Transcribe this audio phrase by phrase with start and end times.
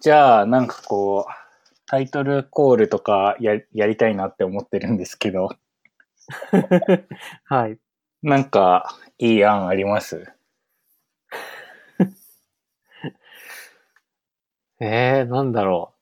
[0.00, 1.32] じゃあ、なんかこう、
[1.86, 5.50] タイトルコールとかややりたいなって思ってるんですけど、
[7.44, 7.78] はい。
[8.22, 10.32] なんかいい案あります？
[14.80, 15.94] えー、なんだろ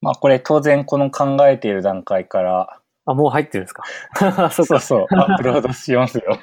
[0.00, 3.10] まあこれ当然この考えている段階から、う。
[3.10, 3.82] あ、もう入ってるんですか？
[4.18, 4.50] そっか。
[4.50, 6.38] そうそう、アップロードしますよ。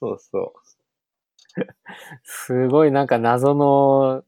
[0.00, 0.52] そうそ
[2.24, 4.24] すごいなんか謎の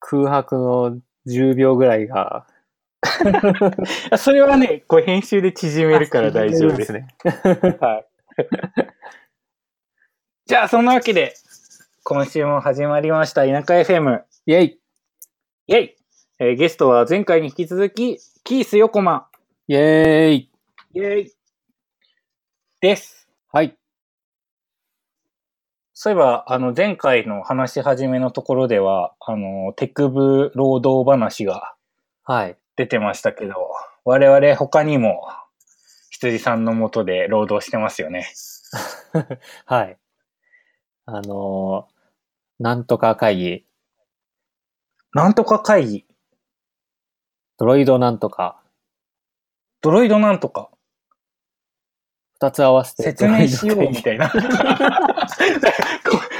[0.00, 2.46] 空白の10秒ぐらいが。
[4.12, 4.16] う。
[4.16, 6.92] それはね、こう編集で縮めるから大丈夫です。
[6.92, 7.08] ね。
[7.80, 8.06] はい。
[10.46, 11.34] じゃあ、そんなわけで、
[12.04, 14.22] 今週も始まりました、田舎 FM。
[14.46, 14.80] イェイ
[15.66, 15.96] イェイ、
[16.38, 19.28] えーゲストは前回に引き続き、キース横間。
[19.66, 20.50] イェーイ
[20.94, 21.32] イェイ
[22.80, 23.28] です。
[23.52, 23.77] はい。
[26.00, 31.74] そういえば、あの、前回の話し始めのところでは、あの、テクブ労働話が
[32.22, 32.56] はい。
[32.76, 33.54] 出てましたけど、
[34.04, 35.26] 我々他にも、
[36.10, 38.28] 羊さんのもとで労働してますよね。
[39.66, 39.98] はい。
[41.06, 43.66] あのーなんとか会議、
[45.14, 46.06] なんとか会議、
[47.58, 48.62] ドロイドなんとか、
[49.80, 50.70] ドロイドなんとか、
[52.40, 53.02] 二つ合わせて。
[53.02, 54.30] 説明しようみたいな。
[54.30, 54.38] こ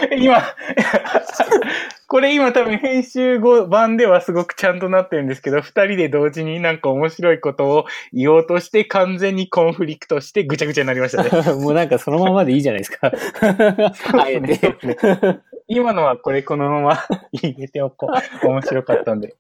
[0.17, 0.43] 今、
[2.07, 11.31] これ今多分編集後版ではすごくちゃんとなってるんですけど、二人で同時になんか面白いことを言おうとして完全にコンフリクトしてぐちゃぐちゃになりましたね。
[11.61, 13.11] もうなんかそのままでいいじゃないですか。
[13.11, 14.61] あえて。
[15.67, 18.09] 今のはこれこのまま入れておこ
[18.43, 18.47] う。
[18.47, 19.35] 面白かったんで。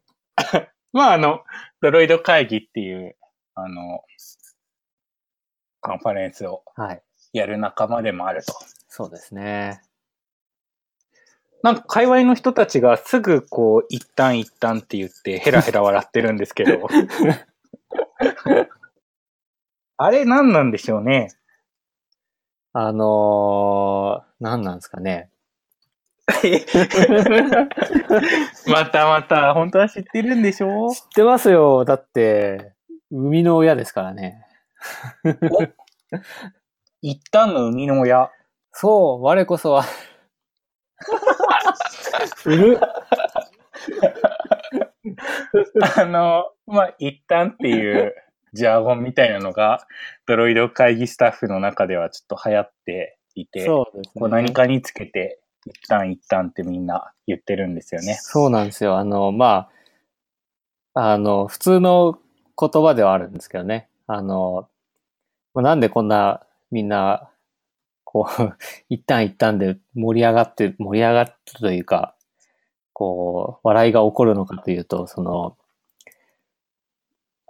[0.92, 1.42] まああの、
[1.80, 3.14] ドロイド会議っていう、
[3.54, 4.02] あの、
[5.80, 7.02] カンファレンスをはい。
[7.32, 8.54] やる仲間でもあると。
[8.88, 9.82] そうですね。
[11.62, 16.86] なんか界隈の人たちがすぐこう、一旦一旦って言ってヘラヘラ笑ってるんですけど。
[20.00, 21.28] あれ何なんでしょうね？
[22.72, 25.30] あのー、何なんですかね。
[28.68, 30.90] またまた、本当は知ってるんでしょ？
[30.94, 31.84] 知ってますよ。
[31.84, 32.74] だって、
[33.10, 34.46] 生みの親ですからね。
[37.02, 38.30] 一旦の生みの親。
[38.72, 39.84] そう、我こそは。
[45.96, 48.14] あの、まあ、一旦っていう
[48.52, 49.86] ジャーゴンみたいなのが、
[50.26, 54.42] ドロイド会議スタッフの中ではちょっと流行っていて、そうですこうね。
[54.42, 58.18] 何かにつけて、一旦一旦ってみんな言ってるんですよね。
[58.20, 58.98] そうなんですよ。
[58.98, 59.68] あの、ま
[60.94, 62.18] あ、あの、普通の
[62.58, 63.88] 言葉ではあるんですけどね。
[64.08, 64.68] あの、
[65.54, 67.30] まあなんでこんなみんな、
[68.04, 68.56] こう、
[68.90, 72.16] 一旦一旦で盛り上がって、盛り上がってというか、
[72.94, 75.56] こう、笑いが起こるのかというと、その、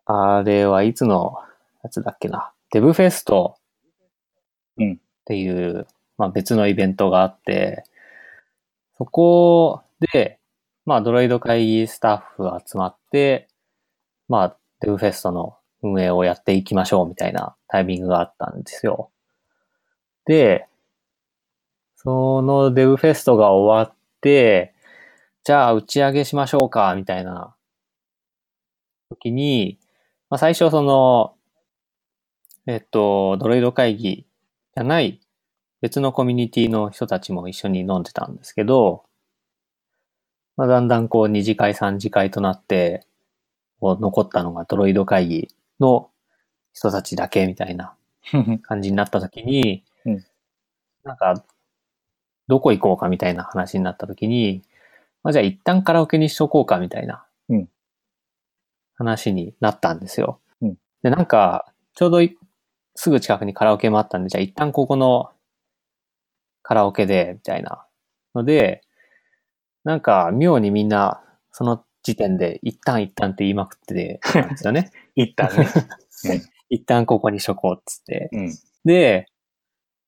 [0.07, 1.37] あれはいつの
[1.85, 2.53] やつだっけな。
[2.73, 3.57] デブフェスト
[4.79, 5.87] うんっていう、
[6.17, 7.85] まあ別のイベントがあって、
[8.99, 9.83] そこ
[10.13, 10.39] で、
[10.85, 13.49] まあドロイド会議スタッフが集まって、
[14.29, 19.11] まあデブフェストの運営をやっていきましょうみたいなタイミングがあったんですよ。
[20.25, 20.67] で、
[21.97, 24.75] そのデブフェストが終わって、
[25.45, 27.55] じゃあ打ち上げしましょうか、みたいな
[29.11, 29.79] 時に、
[30.31, 31.35] まあ最初その、
[32.67, 34.27] えっと、ドロイド会議
[34.75, 35.21] じゃない
[35.81, 39.05] 別のコミュニティの人たちも一緒に飲んでたんですけど、
[40.57, 43.07] まあ、だんだんこう二次会三次会となって、
[43.81, 45.49] こう残ったのがドロイド会議
[45.81, 46.11] の
[46.73, 47.95] 人たちだけみたいな
[48.63, 50.25] 感じになった時に、うん。
[51.05, 51.45] なんか、
[52.49, 54.63] どこ行こうかみたいな話になった時に、
[55.23, 57.69] まあ、じゃあ一旦カラオケにしとこうかみたいなうん。
[58.97, 60.41] 話になったんですよ。
[60.61, 60.77] うん。
[61.03, 62.37] で、なんか、ちょうどい
[62.95, 65.31] すぐ近くにカラオケもあったんで、じゃあ一旦ここの
[66.63, 67.87] カラオケで、みたいな
[68.35, 68.83] ので、
[69.85, 74.91] なんか妙にみんな、その時点で一旦一旦って言いまくってたんですよね。
[75.15, 75.69] 一旦ね。
[76.71, 78.31] 一旦ここにしとこうっつって。
[78.33, 78.51] うん。
[78.87, 79.27] で、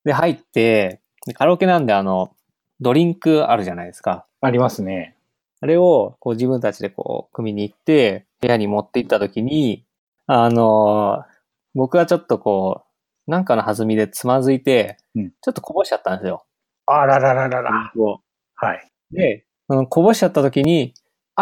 [0.05, 2.35] で、入って、でカラオケなんであの、
[2.81, 4.27] ドリンクあるじゃないですか。
[4.41, 5.15] ありますね。
[5.61, 9.85] あれを、こう自分たちでこう、組みに行って、部屋に持って行った時に、
[10.27, 11.31] あのー
[11.73, 12.83] 僕はちょっとこ
[13.29, 16.45] う、なんかの弾みでつまずいて、うんちょっとこぼしちゃったんですよ。
[16.87, 17.93] あららららら。
[17.95, 18.21] こ
[18.57, 18.91] はい。
[19.13, 19.47] うで、
[19.89, 20.95] こぼしちゃった時に、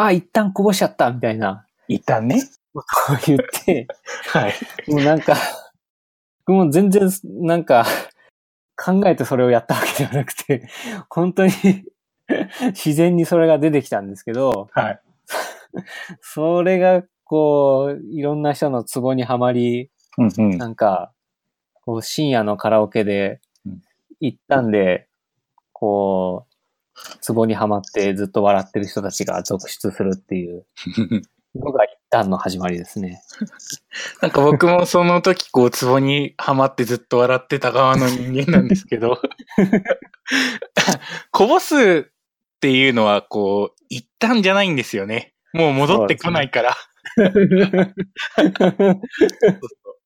[0.04, 2.42] あ、一旦こぼしちゃったみたいな、一旦ね。
[2.74, 2.82] こ
[3.14, 3.86] う言って、
[4.28, 4.54] はい。
[4.86, 5.36] もうなんか、
[6.46, 7.86] もう全然、なんか、
[8.76, 10.68] 考えてそれをやったわけではなくて、
[11.10, 11.52] 本当に
[12.68, 15.00] 自然にそれが出てきたんですけど、はい。
[16.20, 20.58] それが、こう、いろんな人のツボにはまり、うんうん。
[20.58, 21.12] なんか、
[21.84, 23.82] こう、深夜のカラオケでうん、
[24.20, 25.08] 行ったんで、
[25.72, 26.47] こう、
[27.20, 30.66] ツボにはまってずっと笑ってる人たちが続出するっていう
[31.54, 33.22] のが一旦の始まりですね。
[34.22, 39.20] なんか僕もその時こう、ツボにはまってずっと笑ってた側の人間なんですけど、
[41.30, 42.04] こぼすっ
[42.60, 45.34] ていうのはこう、一旦じゃないんですよね。
[45.52, 46.76] もう戻ってこないから。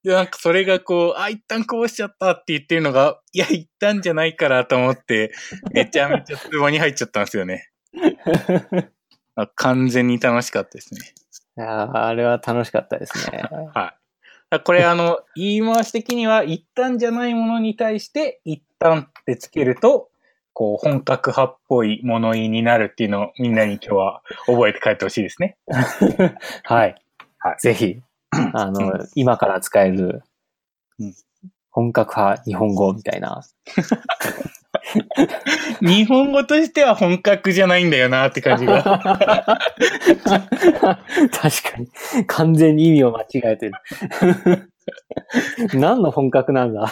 [0.05, 5.33] で、なんかそれがこう、あ、一旦こぼしちゃったって言ってるのが、いや、一旦じゃないからと思って、
[5.73, 7.71] めちゃめちゃツボに入っちゃったんですよね。
[9.35, 11.01] あ完全に楽しかったですね。
[11.57, 13.43] いやーあれは楽しかったですね。
[13.75, 13.95] は
[14.51, 14.61] い。
[14.61, 20.11] これあの、 言い回し的には、一旦じゃないものに対して、一旦ってつけると、
[20.53, 25.57] こう、本格派っぽい物言いになるっていうのをみんなに今日は覚えて帰ってほしいですね。
[26.65, 26.95] はい。
[27.39, 28.01] はいぜひ、
[28.55, 30.23] あの、今から使える
[30.99, 31.15] うん、
[31.71, 33.43] 本格派日本語みたいな。
[35.81, 38.83] 日本語としては本格じゃないんだよなって感じが。
[38.83, 39.01] 確
[40.31, 41.89] かに。
[42.27, 43.73] 完全に意味を間違えてる。
[45.75, 46.87] 何の本格なんだ？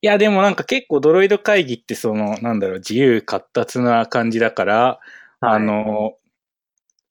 [0.00, 5.00] いや、でもなんか結構ドロイド会議ってその、なんだろう、自由活達な感じだから、
[5.40, 6.14] あの、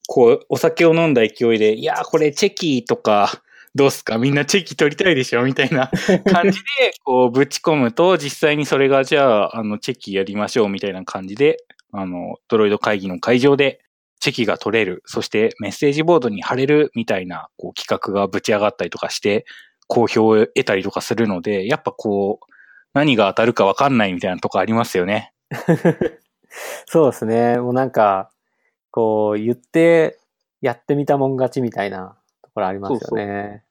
[0.07, 3.41] こう、お酒を飲んだ勢いで、いや、これチェキとか、
[3.75, 4.17] どうすか？
[4.17, 5.43] みんなチェキ取りたいでしょ？
[5.43, 5.91] みたいな
[6.31, 11.57] 感じで、こう、ぶち込むと、実際にそれが、じゃあ、あの、チェキやりましょうみたいな感じで、
[11.91, 13.81] あの、ドロイド会議の会場で、
[14.19, 19.45] チェキが取れる、そしてメッセージボードに貼れるみたいな、こう、企画がぶち上がったりとかして、
[19.87, 22.45] 好評を得たりとかするので、やっぱこう、
[22.93, 25.33] 何が当たるかわかんないみたいなとこありますよね。
[26.87, 27.59] そうですね。
[27.59, 28.31] もうなんか、
[28.97, 30.17] こう言って
[30.59, 33.63] やってみたもん勝ちみたいなところありますよね。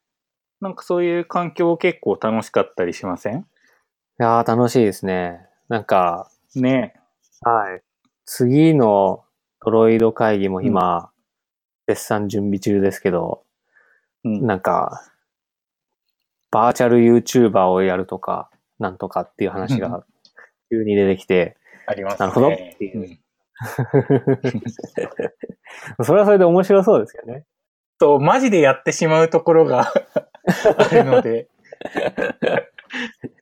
[0.61, 3.41] なんかそういう環境結構楽しかったりしません？
[3.41, 3.43] い
[4.19, 5.41] やー楽しいですね。
[5.69, 6.95] なんか、ね
[7.43, 7.83] はい。
[8.25, 9.25] 次の
[9.65, 11.11] ドロイド会議も今、
[11.89, 13.43] 絶賛準備中ですけど、
[14.23, 14.47] うん。
[14.47, 15.11] なんか、
[16.53, 20.07] バーチャル YouTuber をやるとか、なんとかっていう話うんが
[20.71, 21.57] 急に出てきて、
[21.89, 22.19] ありますね。
[22.21, 23.19] なるほどっていううん
[26.05, 27.47] それはそれで面白そうですよね。
[27.99, 29.91] そう、マジでやってしまうところが
[30.79, 31.49] あるので。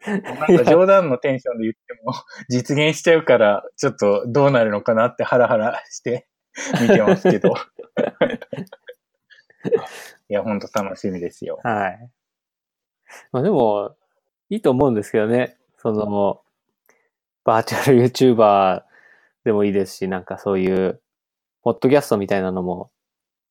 [0.06, 2.12] なんか冗談のテンションで言っても
[2.49, 6.28] 実現しちゃうから、ちょっとどうなるのかなってハラハラして
[6.81, 7.55] 見てますけど。
[10.28, 11.60] いや、ほんと楽しみですよ。
[11.62, 12.10] はい。
[13.32, 13.96] まあでも、
[14.50, 15.56] いいと思うんですけどね。
[15.78, 16.43] その、
[17.44, 18.82] バーチャル YouTuber
[19.44, 21.00] でもいいですし、なんかそういう、
[21.62, 22.91] ポッドキャストみたいなのも、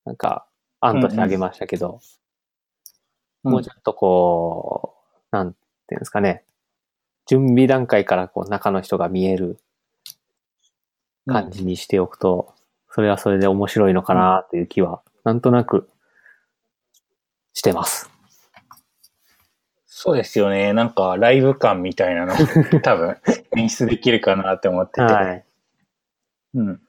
[0.05, 0.47] なんか、
[0.79, 2.01] 案としてあげましたけど、
[3.43, 4.95] もうちょっとこ
[5.31, 5.59] う、なんて
[5.91, 6.43] いうんですかね。
[7.25, 9.57] 準備段階からこう中の人が見える
[11.25, 12.53] 感じにしておくと、
[12.91, 15.89] それはそれで面白いのかなという気は、なんとなく
[17.53, 18.09] してます。
[19.85, 20.73] そうですよね。
[20.73, 22.33] なんかライブ感みたいなの
[22.81, 23.17] 多分
[23.55, 25.01] 演出できるかなって思ってて。
[25.01, 25.45] はい。
[26.53, 26.81] うん。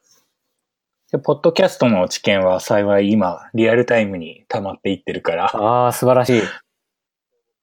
[1.12, 6.42] でポッドキャストの知見は幸い今、リアルタイムに溜まっていってるから、ああ、素晴らしい。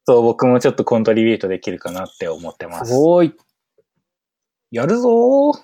[0.05, 2.98] そう、僕もちょっとコントリビュートできるかなって思ってますす。
[2.98, 3.34] ごい。
[4.72, 5.60] やるぞー。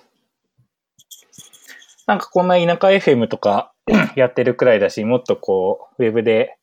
[2.06, 3.72] なんかこんな田舎 FM とか
[4.16, 6.56] やってるくらいだし、もっとこう、ウェブで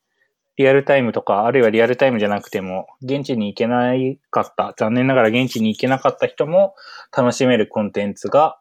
[0.57, 6.75] リアルタイムとか、あるいはリアルタイムじゃなくても、現地に行けないかった、残念ながら現地に行けなかった人も
[7.15, 8.59] 楽しめるコンテンツが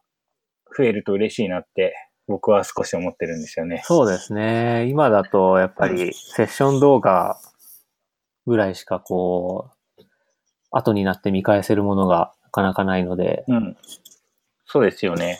[0.77, 1.95] 増えると嬉しいなって、
[2.27, 3.83] 僕は少し思ってるんですよね。
[3.85, 4.87] そうですね。
[4.89, 7.39] 今だと、やっぱり、セッション動画
[8.47, 10.03] ぐらいしかこう、
[10.71, 13.77] 後になって見返せるものがなかなかないので、うん。
[14.67, 15.39] そうですよね。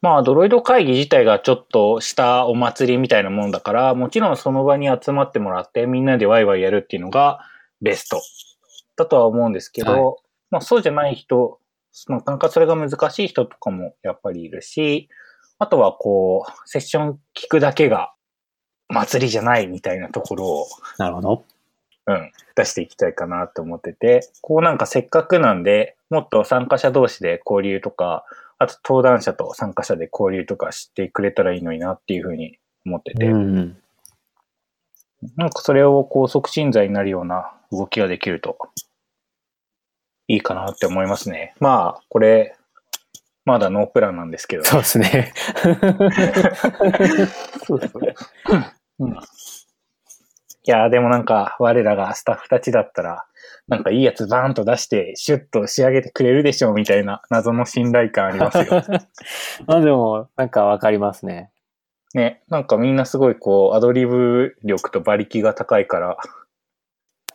[0.00, 7.40] まあ、ドロイド会議自体がちょっとしたお祭りみたいなもんだから、もちろんその場に集まってもらってみんなでワイワイやるっていうのが
[7.80, 8.20] ベスト
[8.96, 10.16] だとは思うんですけど、は
[10.50, 11.58] まあそうじゃない人、
[12.08, 15.08] なかなかそれが難しい人とかもやっぱりいるし、
[15.58, 18.12] あとはこう、セッション聞くだけが
[18.88, 20.66] 祭りじゃないみたいなところを
[20.98, 21.44] なるほど。
[22.06, 28.24] うん、出していきたいかなって思ってて、こうなんかせっかくなんで、もっと参加者同士で交流とか、
[28.58, 33.76] あと登壇者と参加者で交流とかしてくれたらいいのになっていうふうに思ってて、うん。
[35.36, 38.56] なんかそれをこう促進剤になるような動きができると
[40.28, 41.54] いいかなって思いますね。
[41.58, 42.54] まあ、これ、
[43.44, 45.32] まだノープランなんですけど、そうですね。
[47.66, 48.02] そうそう。
[49.00, 49.12] うん。
[49.12, 49.14] い
[50.66, 53.24] やーでもなんか、我らがスタッフたちだったら、
[53.68, 58.66] なんかいいやつバーンと出して、シュッと仕上げてくれるでしょうみたいな謎の信頼感ありますよ。
[59.66, 61.50] まあでも、なんかわかりますね。
[62.12, 66.18] ね、なんかみんなすごいこう、アドリブ力と馬力が高いから、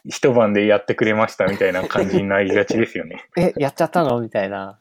[0.05, 3.25] 一晩でやってくれましたみたいな感じになりがちですよね。
[3.37, 4.19] え、やっちゃったの？
[4.19, 4.79] みたいな。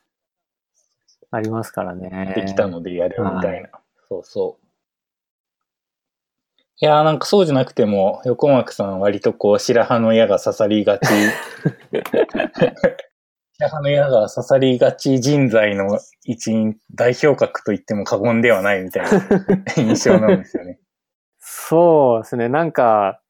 [1.31, 2.35] ありますからね。
[2.37, 3.71] できたのでやるみたいな。
[4.09, 4.67] そうそう。
[6.81, 11.07] いやーなんかそうじゃなくても、横幕さん割とこう、白羽の矢が刺さりがち。
[13.57, 19.11] 白羽の矢が刺さりがち人材の一員、代表格と言っても過言ではないみたいな
[19.79, 20.81] 印象なんですよね。
[21.39, 22.49] そうですね。
[22.49, 23.21] なんか、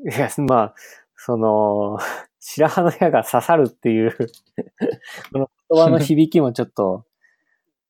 [0.00, 0.74] いや、まあ、
[1.16, 1.98] その、
[2.40, 4.16] 白羽の矢が刺さるっていう、
[5.32, 7.04] この言葉の響きもちょっと、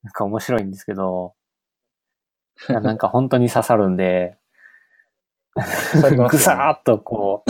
[0.02, 1.34] なんか面白いんですけど、
[2.70, 4.38] いやなんか本当に刺さるんで、
[5.54, 7.44] ぐさーっとこ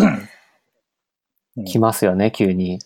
[1.56, 2.80] う来ますよね、急に。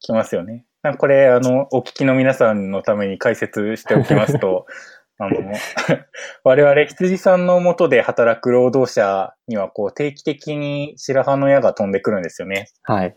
[0.00, 0.64] きますよね。
[0.98, 4.66] これ、あの、お聞きの皆さんのために解説しておきますと、
[5.22, 5.52] あの、
[6.44, 12.68] 我々羊さんの下で働く労働者には、こう、定期的に白羽の矢が飛んでくるんですよね。
[12.84, 13.14] はい。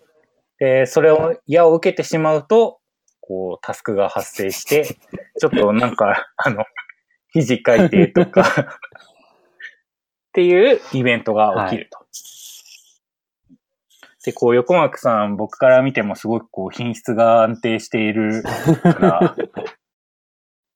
[0.60, 2.82] で、それを、矢を受けてしまうと、
[3.22, 4.84] こう、タスクが発生して、
[5.40, 6.66] ちょっとなんか、あの、
[7.32, 12.00] 肘書いてとか、 っていうイベントが起きると。
[14.26, 19.36] で、こう、横幕さん、僕から見てもすごくこう、品質が安定しているから、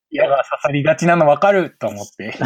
[0.10, 2.34] 矢が刺さりがちなのわかると思って。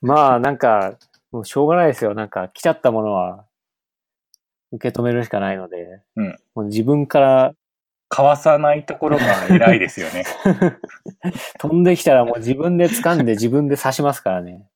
[0.00, 0.98] まあ、なんか、
[1.30, 2.14] もうしょうがないですよ。
[2.14, 3.46] なんか、来ちゃったものは、
[4.72, 7.54] 受け止めるしかないので、うんもう自分から
[8.08, 10.24] かわさないところが偉いですよね。
[11.58, 14.66] 飛んできたらもう自分で掴んで自分で刺しますからね。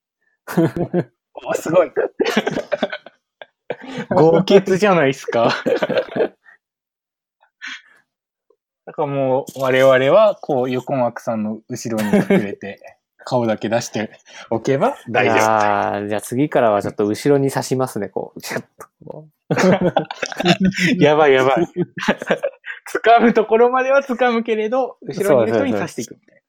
[1.45, 1.93] おすごい。
[4.11, 5.51] 豪傑じゃないですか。
[8.87, 12.81] だからもう我々はこう横幕さんの後ろに隠れて
[13.27, 14.11] 顔だけ出して
[14.51, 15.39] おけば大い丈夫。
[15.39, 18.41] やーじゃあ次からはちょっと後ろに刺しますね、こう。
[18.41, 19.27] シュッとこ
[20.99, 21.67] やばいやばい。
[22.95, 26.43] 掴むところまでは掴むけれど、後ろにいる人に刺していくみたいな。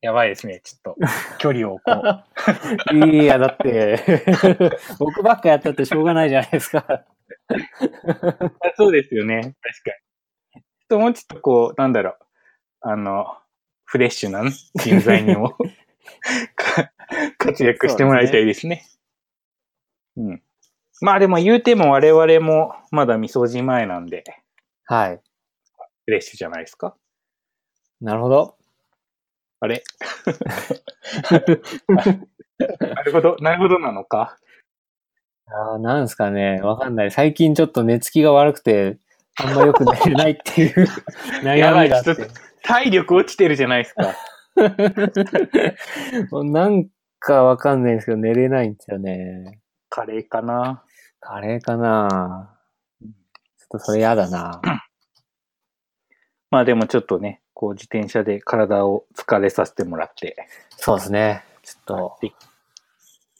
[0.00, 0.60] やばいですね。
[0.62, 0.96] ちょっと
[1.38, 1.82] 距離をこ
[2.92, 2.96] う。
[2.96, 3.08] う。
[3.08, 3.98] いや、だって、
[5.00, 6.84] 僕ばっかやったってしょうがないじゃないですか。
[6.88, 7.04] あ
[8.76, 9.40] そうですよね。
[9.40, 10.07] 確かに。
[10.88, 12.16] ともうちょっとこう、なんだろう。
[12.80, 13.26] あの、
[13.84, 14.42] フレッシュな
[14.76, 15.56] 人材にも
[16.56, 16.92] か
[17.38, 18.86] 活躍してもらいたいですね。
[20.16, 20.42] うん。
[21.00, 24.24] まあでも言うても我々もまだ味噌汁前なんで、
[24.84, 25.20] はい。
[26.04, 26.96] フレッシュじゃないですか？
[28.00, 28.56] なるほど。
[29.60, 29.82] あれ？
[32.78, 34.36] なるほど、なるほどなのか？
[35.46, 36.60] あーなんですかね。
[36.60, 37.10] わかんない。
[37.10, 38.98] 最近ちょっと寝つきが悪くて、
[39.40, 40.86] あんまよく寝れないっていう
[41.42, 42.14] 悩みがあって。
[42.62, 44.14] 体力落ちてるじゃないですか。
[46.30, 49.60] もうなんかわかんないんですけど、寝れないんですよね。
[49.88, 50.82] カレーかな。
[51.20, 52.56] カレーかな
[53.00, 54.60] ちょっとそれやだな
[56.50, 60.36] まあでもちょっとね、こう自転車で体を疲れさせてもらって、
[60.70, 61.44] そうですね。
[61.62, 62.32] ちょっと、で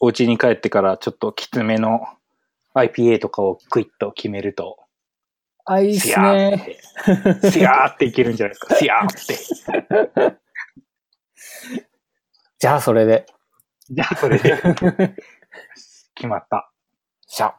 [0.00, 2.06] お家に帰ってからちょっときつめの
[2.74, 4.78] IPA とかをクイッと決めると、
[5.70, 6.78] あ、いいっすね。
[7.42, 8.74] て、シャーっていけるんじゃないですか。
[8.76, 10.38] シャーって。
[12.58, 13.26] じゃあそれで。
[13.90, 14.56] じゃあそれで
[16.14, 16.70] 決まった。
[17.26, 17.54] しゃ。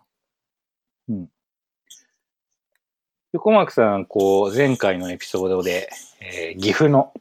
[3.31, 5.89] 横幕さん、こう、前回のエピソードで、
[6.19, 7.13] えー岐阜の、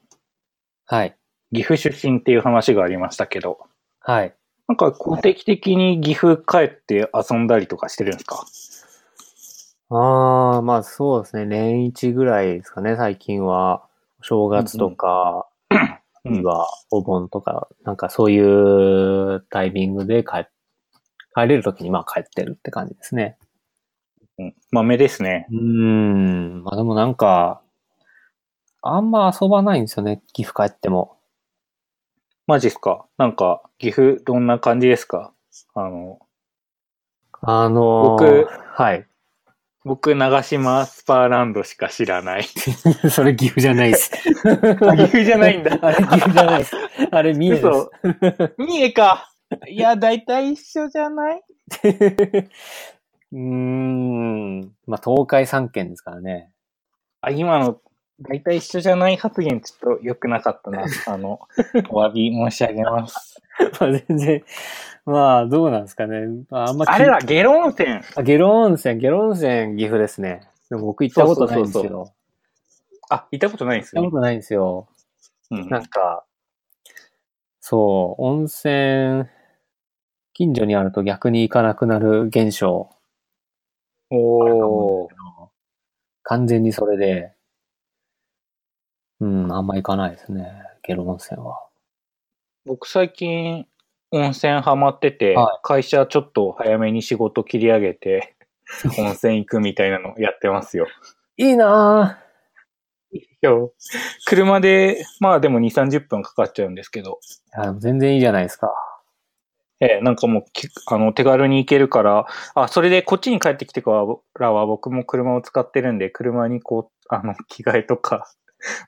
[0.86, 1.16] はい。
[1.54, 3.58] 岐阜出身っていう話がありましたけど、
[4.00, 4.34] はい。
[4.68, 4.92] なんか、
[5.22, 8.46] 定期的に岐阜帰って遊んだりとかしてるんですか？
[9.90, 11.46] ああ、まあそうですね。
[11.46, 13.84] 年一ぐらいですかね、最近は。
[14.20, 20.46] 正月とか、うんうんはお盆とか、なんかそういうタイミングで帰、
[21.34, 23.38] 帰れるときにまあ帰ってるって感じですね。
[24.38, 24.54] うん。
[24.70, 25.46] 豆ですね。
[25.50, 26.64] うーん。
[26.64, 27.62] まあでもなんか、
[28.82, 31.16] あんま遊ばないんですよね、岐阜帰っても。
[32.46, 33.06] マジっすか？
[33.16, 35.32] なんか、岐阜どんな感じですか？
[35.74, 36.18] あの、
[37.40, 39.07] あのー僕はい。
[39.84, 42.44] 僕、長島スパーランドしか知らない。
[43.10, 44.10] それ岐阜じゃないです。
[44.10, 45.78] 岐阜じゃないんだ。
[45.80, 46.76] あ れ岐阜じゃないです。
[47.10, 47.66] あれ三重です。
[47.66, 47.90] 嘘。
[48.58, 49.32] 三重か。
[49.68, 51.40] いや、だいたい一緒じゃない？
[53.32, 54.60] うーん。
[54.86, 56.50] まあ、東海3県ですからね。
[57.20, 57.80] あ、今の、
[58.20, 60.84] 大体一緒じゃない発言ちょっと良くなかったな。
[61.06, 61.40] あの、
[61.90, 63.40] お詫び申し上げます。
[63.80, 64.44] まあ、全然、
[65.04, 66.26] まあ、どうなんですかね。
[66.50, 68.00] まあ、あんまあれだ、ゲロ温泉。
[68.16, 70.48] あ、ゲロ温泉、ゲロ温泉岐阜ですね。
[70.70, 72.12] でも僕行ったことないんですけど。
[73.10, 74.16] あ、行ったことないんですよ行ったこ。
[74.18, 74.88] とないんですよ。
[75.50, 76.24] うんなんか、
[77.60, 79.24] そう、温泉、
[80.34, 82.90] 近所にあると逆に行かなくなる現象。
[84.10, 85.08] おー。
[86.22, 87.32] 完全にそれで、
[89.20, 90.62] うん、あんま行かないですね。
[90.82, 91.67] ゲロ温泉は。
[92.68, 93.66] 僕最近、
[94.10, 98.36] 温泉ハマってて、は会社ちょっと早めに仕事切り上げて、
[98.98, 100.86] 温泉行くみたいなのやってますよ。
[101.38, 102.22] いいな
[103.42, 103.72] 今日
[104.26, 107.62] 車で、まあでも2、30分かかっちゃうんですけど、ぁ。
[107.62, 108.70] いや全然いいじゃないですか。
[109.80, 113.92] ええなんかもうき、あの、手軽に行けるから、あ、それでこっちに帰ってきてか
[114.38, 118.30] らは僕も車を使ってるんで、車にこう、あの、着替えとか、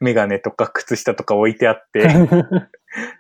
[0.00, 2.08] メガネとか靴下とか置いてあって、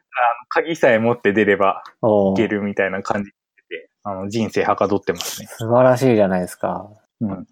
[0.50, 3.30] 鍵さえ持って出ればおー行けるみたいな感じ
[3.70, 5.46] で、あの、人生はかどってますね。
[5.46, 6.90] 素晴らしいじゃないですか。
[7.20, 7.46] うん。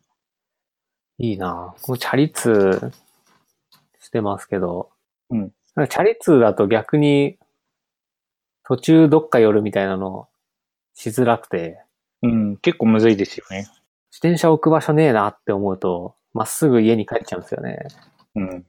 [1.18, 1.86] いいなぁ。
[1.86, 2.92] こうチャリ通
[4.00, 4.90] してますけど、
[5.30, 7.38] うんなんかチャリ通だと逆に
[8.64, 10.28] 途中どっか寄るみたいなの
[10.94, 11.80] しづらくて、
[12.22, 13.68] うん、結構むずいですよね。
[14.10, 17.86] 自転車置く場所ねえなって思うと、まっすぐ家に帰っちゃうんですよね。
[18.34, 18.66] うん。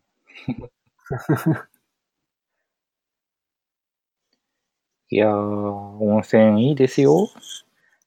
[5.12, 7.30] いやー、温泉いいですよ。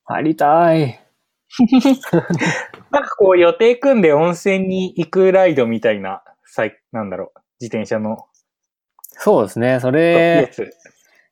[0.04, 1.00] 入りたい。
[2.90, 8.26] なんかこう予定組んで温泉に行くライドみたいな、さいなんだろう、自転車の
[9.18, 9.80] そうですね。
[9.80, 10.70] そやれ、つ。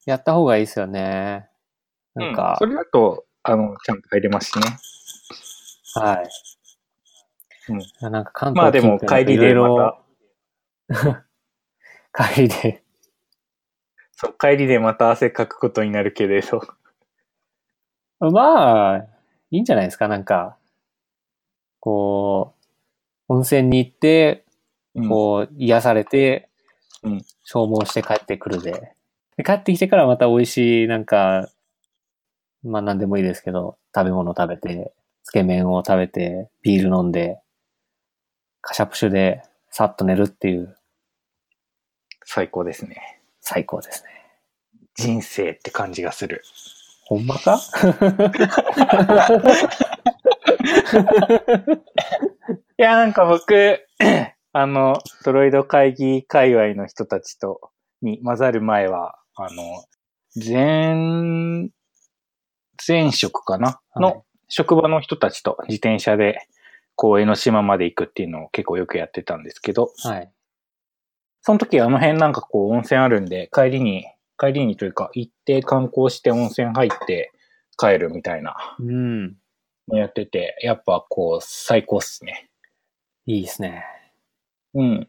[0.06, 1.48] やった方がいいですよね。
[2.14, 4.62] なんか、うんそれだと、あの、ちゃんと入れますしね。
[5.94, 6.28] はい。
[7.68, 9.54] うんなんか関まあでも帰りで
[12.12, 12.79] 帰りで。
[14.20, 16.60] そう、帰りでまた汗かくことになるけれど。
[18.20, 18.98] まあ、
[19.50, 20.08] いいんじゃないですか。
[20.08, 20.58] なんか、
[21.80, 22.52] こ
[23.28, 24.44] う、温泉に行って、
[24.94, 26.50] うんこう、癒されて、
[27.02, 28.92] うん消耗して帰ってくるで。
[29.38, 31.48] で帰ってきてからまた美味しい、なんか、
[32.62, 37.40] まあ何でもいいですけど、食べ物食べて、つけ麺を食べて、ビール飲んで、
[38.60, 40.76] カシャプシュでさっと寝るっていう、
[42.26, 43.19] 最高ですね。
[43.52, 44.10] 最高ですね。
[44.94, 46.44] 人生って感じがする。
[47.06, 47.58] ほんまか？
[52.78, 53.84] いや、なんか僕、
[54.52, 59.82] あの、ドロイド会議界隈の人たちと、に混ざる前は、あの、
[60.36, 61.70] 前、
[62.86, 63.66] 前職かな？
[63.66, 66.46] はいの職場の人たちと自転車で、
[66.94, 70.32] こう、江ノ島まで行くっていうのを結構よくやってたんですけど、はい。
[71.42, 74.06] その時あの辺なんかこう温泉あるんで、帰りに、
[74.38, 77.32] 帰りにというか、行って観光して温泉入って
[77.78, 79.36] 帰るみたいなうん。
[79.88, 82.50] のやってて、やっぱこう、最高っすね。
[83.26, 83.84] いいですね。
[84.74, 85.08] うん。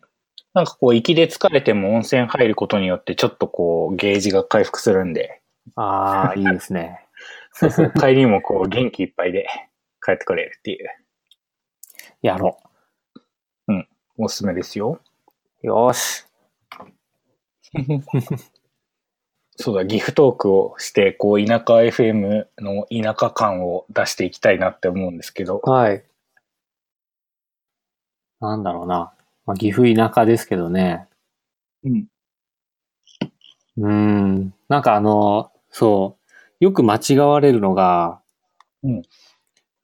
[0.54, 5.42] なんかこう、息で疲れても温泉入ることによって、ちょっとこう、ゲージが回復するんで、
[5.76, 7.06] ああ、いいですね。
[8.00, 9.48] 帰りもこう、元気いっぱいで
[10.04, 10.88] 帰ってくれるっていう、
[12.22, 12.58] やろ
[14.18, 15.02] おすすめですよ。
[15.64, 15.68] う。
[15.68, 16.26] よーし。
[19.56, 26.04] そうだ、ギフトークをして、こう、田舎 FM の田舎感を出していきたいなって思うんですけど、はい。
[28.42, 29.14] なんだろうな。
[29.46, 31.08] まあ、岐阜田舎ですけどね。
[31.84, 32.08] うん。
[33.78, 34.54] うーん。
[34.70, 36.64] なんかあの、そう。
[36.64, 38.22] よく間違われるのが、
[38.84, 39.02] うん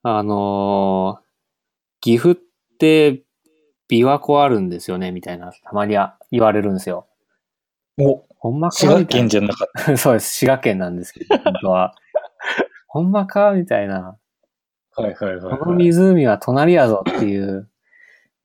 [0.04, 1.28] あのー
[2.02, 2.44] 岐阜っ
[2.80, 3.24] て
[3.90, 7.08] 琵琶湖あるんですよね、みたいな、たまには言われるんですよ。
[8.00, 10.40] お、ほんまか滋賀県じゃなかっ そうです。
[10.40, 11.96] 滋賀県なんですけど、本当は。
[12.88, 14.18] ほんまかみたいな。
[14.96, 15.02] た。
[15.02, 15.78] はいはいはい、このはい。
[15.78, 17.70] 湖は隣やぞっていう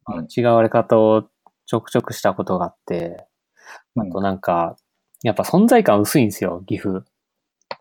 [0.09, 1.25] うん違われ方を
[1.67, 3.27] ちょくちょくしたことがあって、
[3.97, 4.77] うんあとなんか、
[5.23, 7.05] やっぱ存在感薄いんですよ、岐阜。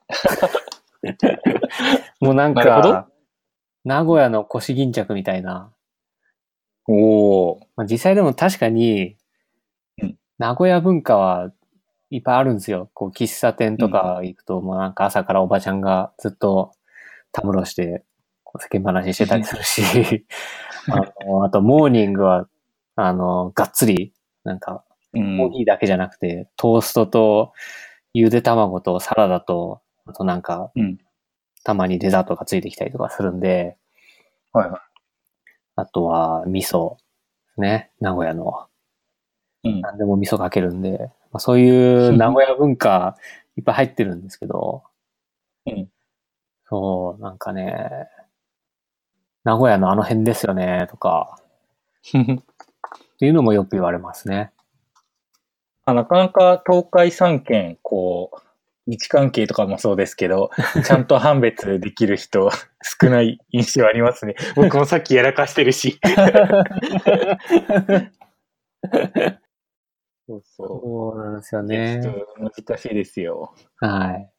[2.22, 3.08] もうなんか、
[3.84, 5.72] 名古屋の腰巾着みたいな。
[6.88, 7.60] おー。
[7.76, 9.18] まあ、実際でも確かに
[10.02, 11.52] うん、名古屋文化は
[12.10, 12.90] いっぱいあるんですよ。
[12.94, 16.74] こう、喫茶店とか行くと、もうなんか朝からおばちゃんがずっと
[17.32, 18.04] たむろして、
[18.44, 20.26] こう世間話してたりするし、
[20.92, 22.48] あの、あとモーニングは、
[22.96, 24.14] あの、がっつり、
[24.44, 27.54] なんか、うんコーヒーだけじゃなくて、トーストと、
[28.14, 30.98] ゆで卵とサラダと、あとなんか、うん
[31.64, 33.78] たまにデザートがついてきたりとかするんで、
[34.52, 34.91] はいはい。
[35.82, 36.98] あとは味噌
[37.58, 37.92] ね。
[38.00, 38.68] 名古屋の。
[39.64, 39.82] うん。
[39.82, 41.70] 何でも味噌かけるんで、まあ、そうい
[42.10, 43.16] う名古屋文化
[43.58, 44.84] いっぱい入ってるんですけど、
[45.66, 45.90] うん。
[46.66, 48.08] そう、なんかね、
[49.44, 51.38] 名古屋のあの辺ですよね、とか、
[52.06, 54.52] っていうのもよく言われますね。
[55.86, 58.38] あなかなか東海3県、こう、
[58.88, 60.50] 位置関係とかもそうですけど、
[60.86, 62.50] ちゃんと判別できる人
[63.02, 64.36] 少ない印象ありますね。
[64.56, 66.00] 僕もさっきやらかしてるし。
[70.28, 71.64] そうそそうなんですよう。
[71.64, 72.08] ねち。
[72.08, 72.16] ょっ
[72.54, 73.54] と難しいですよ。
[73.78, 74.32] はい。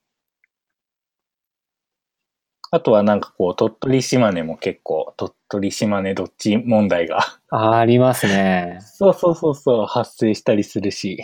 [2.75, 7.21] あとはなんかこう、鳥取島根も結構、鳥取島根どっち問題が。
[7.51, 8.79] ありますね。
[8.81, 11.19] そうそうそうそう、発生したりするし。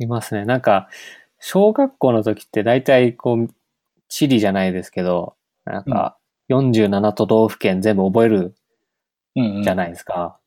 [0.00, 0.44] いますね。
[0.44, 0.88] なんか、
[1.44, 3.48] 小学校の時って大体こう、
[4.08, 6.16] 地理じゃないですけど、なんか、
[6.48, 8.54] 47都道府県全部覚える
[9.34, 9.62] うん、うん。
[9.64, 10.38] じゃないですか。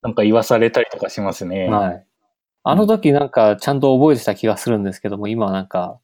[0.00, 1.68] なんか言わされたりとかしますね。
[1.68, 2.06] はい。
[2.62, 6.00] あの時なんかちゃんと覚えてた気がするんですけども、今はなんか、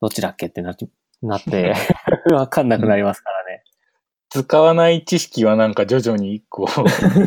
[0.00, 0.76] どっちだっけってな
[1.22, 1.74] なって、
[2.30, 3.64] わかんなくなりますからね。
[4.30, 6.66] 使わない知識はなんか徐々にこう、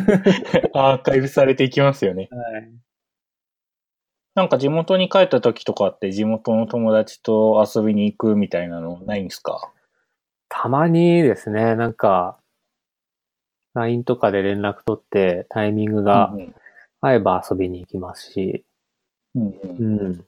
[0.78, 2.28] アーカイブされていきますよね。
[2.30, 2.72] はい。
[4.34, 9.70] なんか地元に帰った時とかって地元の友達と遊びに行くみたいなのないんですか？
[10.48, 12.36] たまにですね、なんか、
[13.74, 16.54] LINE とかで連絡取ってタイミングがうん
[17.04, 18.64] 合えば遊びに行きますし、
[19.34, 20.24] うんうんうんうん。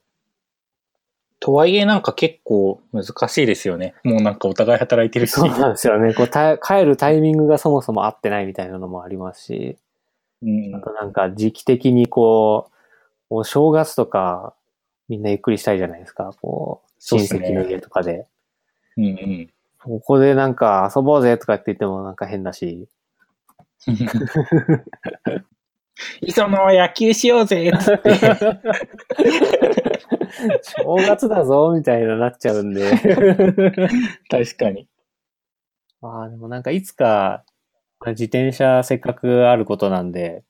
[1.40, 3.94] とはいえなんか結構難しいですよね。
[4.02, 5.32] もうなんかお互い働いてるし。
[5.32, 6.14] そうなんですよね。
[6.14, 9.76] こうた帰るタイミングがそもそも合ってないみたいなのもありますし、
[10.42, 12.73] うんあとなんか時期的にこう、
[13.30, 14.54] お正月とか
[15.08, 16.32] みんなゆっくりしたいじゃないですか。
[16.40, 18.26] こう、親戚の家とかで。
[18.96, 19.50] うんうん。
[19.82, 22.88] ここでなんか遊ぼうぜとかって言ってもなんか変だし。
[26.22, 28.18] 磯野野球しようぜっつって。
[30.62, 32.90] 正月だぞみたいななっちゃうんで。
[34.28, 34.88] 確かに。
[36.00, 37.44] まあでもなんかいつか
[38.06, 40.42] 自転車せっかくあることなんで、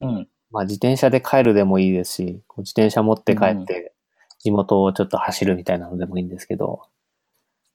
[0.00, 0.28] うん。
[0.52, 3.92] まあ自転車で帰るでもいいですし、こう自転車持って帰うんって
[4.38, 6.82] 地元をちょっと走るみたいなのでもいいんですけど、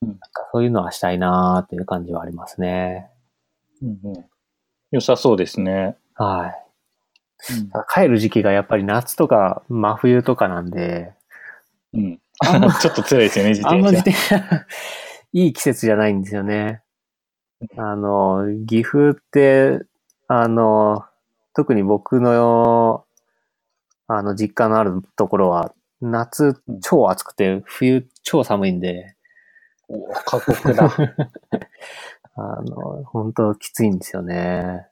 [0.02, 3.10] うんなんかそういうのはしたいなーっていう感じはありますね。
[3.82, 4.24] うんうん。
[4.92, 5.96] 良さそうですね。
[6.14, 7.70] はい。
[7.72, 11.12] ただ帰る時期がやっぱり夏とか真冬とかなんで、
[11.92, 12.20] うん。
[12.80, 14.36] ちょっと辛いですよね、自 あんま転車。
[14.36, 14.66] 自転車、
[15.32, 16.82] いい季節じゃないんですよね。
[17.76, 19.80] あの、岐阜って、
[20.28, 21.04] あの、
[21.58, 23.04] 特に僕の、
[24.06, 29.16] あの、実家のあるところは、夏超暑くて、冬超寒いんで、
[29.88, 30.84] お過酷だ。
[32.36, 34.86] あの、本当きついんですよね。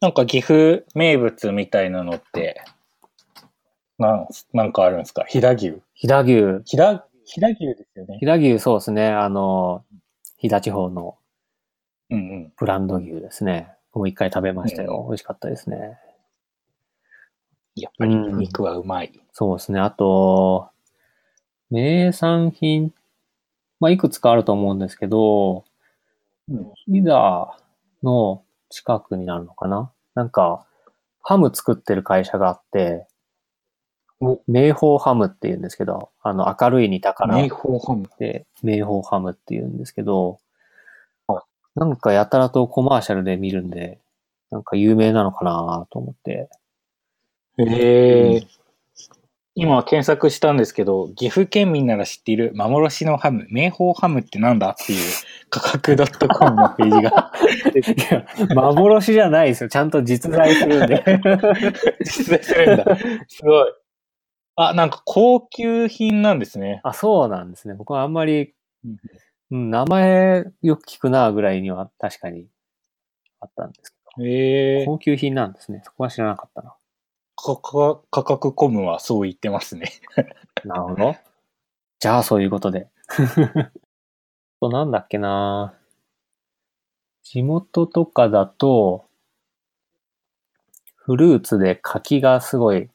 [0.00, 2.62] なんか岐阜名物みたいなのって、
[3.98, 5.24] なん、なんかあるんですか？
[5.24, 8.16] 飛騨牛飛騨牛、飛騨、飛騨牛ですよね。
[8.18, 9.84] 飛騨牛そうですね、あの、
[10.38, 11.18] 飛騨地方の
[12.08, 12.52] うんうん。
[12.56, 13.74] ブランド牛ですね。
[13.92, 15.00] もう一回食べましたよ。
[15.02, 15.98] うん美味しかったですね。
[17.76, 19.12] やっぱりうん肉はうまい。
[19.32, 19.80] そうですね。
[19.80, 20.70] あと、
[21.70, 22.92] 名産品、
[23.78, 25.64] まあ、いくつかあると思うんですけど、
[26.48, 26.72] うん。
[26.86, 27.48] 飛騨
[28.02, 29.92] の近くになるのかな？
[30.14, 30.66] なんか、
[31.22, 33.06] ハム作ってる会社があって、
[34.46, 38.10] 明宝ハムって言うんですけど、あの、明るいに宝明宝ハム。
[38.18, 40.38] で、明宝ハムって言うんですけどは、
[41.80, 43.98] なんかやたらとコマーシャルで見るんで、
[44.50, 46.50] なんか有名なのかなと思って。
[47.56, 48.46] へえ。
[49.54, 55.00] 今検索したんですけど、岐阜県民なら知っている幻のハム、明宝ハムってなんだっていう
[55.48, 57.32] 価格 .com のページが
[58.54, 59.70] 幻じゃないですよ。
[59.70, 61.02] ちゃんと実在するんで。
[62.04, 62.84] 実在するんだ。
[63.26, 63.72] すごい。
[64.56, 66.82] あ、なんか高級品なんですね。
[66.84, 67.74] あ、そうなんですね。
[67.74, 68.52] 僕はあんまり
[68.84, 68.96] うん、
[69.50, 72.46] うん、名前よく聞くなぐらいには確かに
[73.40, 74.26] あったんですけど。
[74.26, 74.84] へえ。
[74.86, 75.82] 高級品なんですね。
[75.84, 76.74] そこは知らなかったな。
[77.36, 79.90] 価格価格コムはそう言ってますね。
[80.64, 81.16] なるほど。
[81.98, 82.88] じゃあ、そういうことで。
[84.60, 85.74] と、なんだっけな
[87.22, 89.06] 地元とかだと、
[90.96, 92.90] フルーツで柿がすごい、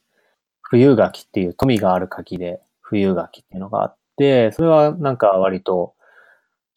[0.61, 5.94] 冬柿っていう富がある柿で、冬柿っていうのがあって、それはなんか割と、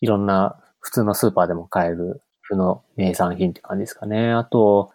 [0.01, 4.33] いろんな普通のスーパーでも買える、冬の名産品って感じですかね。
[4.33, 4.93] あと、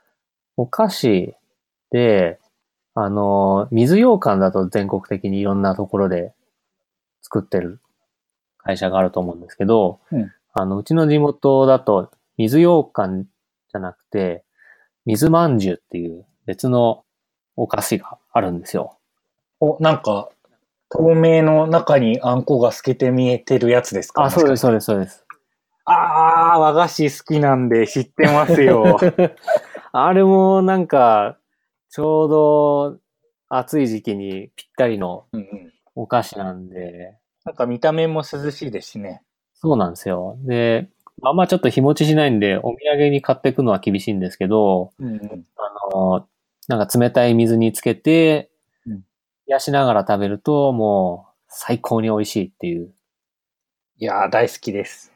[0.58, 1.36] お菓子
[1.92, 2.40] で、
[2.96, 6.34] あの、水羊羹だと全国的にいろんなところで
[7.22, 7.80] 作ってる
[8.58, 14.46] 会社があると思うんですけど、うんあの、うちの地元だと、水羊羹じゃなくて、
[15.06, 17.04] 水まんじゅうっていう別の
[17.56, 19.00] お菓子があるんですよ。
[19.60, 20.30] お、なんか、
[20.94, 24.24] 透明の中にあんこが透けて見えてるやつですか？
[24.26, 25.26] あ、そうです、そうでです、そうです。
[25.86, 29.00] あー、和菓子好きなんで知ってますよ。
[29.92, 31.38] あれもなんか、
[31.90, 33.00] ちょうど
[33.50, 39.22] 暑い時期にぴったりのうんうんお菓子なんで、なんか見た目も涼しいですしね。
[39.54, 40.38] そうなんですよ。
[40.40, 40.90] で、
[41.22, 45.46] あんまちょっと日持ちしないんで、お土産に買っていくのは厳しいんですけど、うんうん。
[45.58, 46.28] あの、
[46.68, 48.53] なんか冷たい水につけてうん、
[49.46, 52.94] 冷やしながら食べると、もう最高に美味しいっていう。
[53.98, 55.12] いやー、大好きです。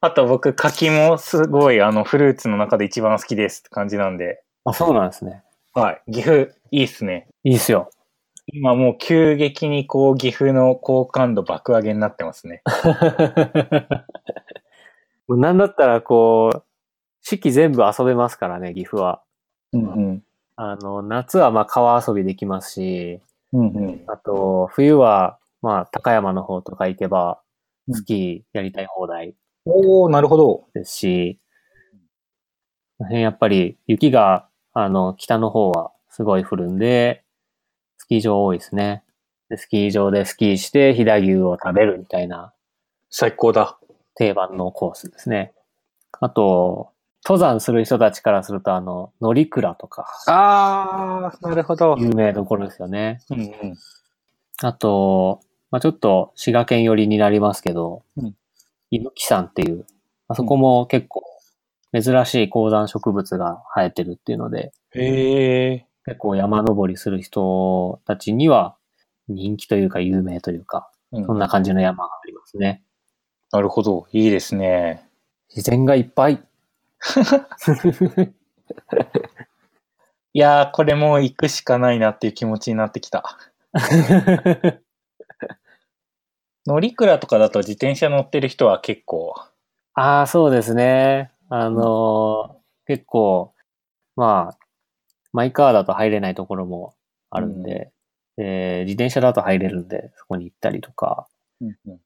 [0.00, 4.42] あと僕、柿もすごい、あの、フルーツの中で一番好きですって感じなんで。
[4.64, 5.42] あ、そうなんですね。
[5.74, 6.02] はい。
[6.12, 7.28] 岐阜、いいっすね。
[7.44, 7.90] いいっすよ。
[8.46, 12.62] 今もう急激にこう、岐阜の好感度爆上げになってますね。
[15.28, 16.64] なんだったらこう、
[17.20, 19.22] 四季全部遊べますからね、岐阜は。
[19.72, 20.24] うんうん。
[20.62, 23.20] あの、夏はまあ川遊びできますし、
[23.54, 24.04] うんうん。
[24.08, 27.40] あと、冬はまあ高山の方とか行けば、
[27.88, 30.66] うんスキーやりたい放題おー、なるほど。
[30.74, 31.40] ですし、
[32.98, 37.24] この辺やっぱり雪が、あの、北の方はすごい降るんで、
[37.96, 39.02] スキー場多いですね。
[39.48, 42.52] でスキー場でスキーして飛騨牛を食べるみたいな
[43.08, 43.78] 最高だ。
[44.14, 45.54] 定番のコースですね。
[46.20, 46.92] あと、
[47.24, 51.96] 登山する人たちからすると、あの、乗鞍とか、あー、なるほど。
[51.98, 53.20] 有名どころですよね。
[53.30, 53.76] うんうん。
[54.62, 58.34] あと、まあ、ちょっと滋賀県寄りになりますけど、うん
[58.92, 59.86] 伊吹山っていう、
[60.26, 61.22] あそこも結構
[61.94, 65.86] 珍しい高山植物が生えてるっていうので、へえ。
[66.04, 68.76] 結構山登りする人たちには
[69.28, 72.82] 人気というか有名というか、うんそんな感じの山がありますね。
[73.52, 74.06] なるほど。
[74.10, 75.08] いいですね。
[75.54, 76.42] 自然がいっぱい。
[80.32, 83.36] いやー、これもう行くしかないなっていう気持ちになってきた。
[86.66, 89.34] 乗鞍とかだと自転車乗ってる人は結構。
[89.94, 91.30] ああ、そうですね。
[91.48, 93.54] あのー結構、
[94.16, 94.58] まあ、
[95.32, 96.94] マイカーだと入れないところも
[97.30, 97.92] あるんで、
[98.38, 101.28] えー自転車だと入れるんで、そこに行ったりとか。
[101.60, 102.00] うんうん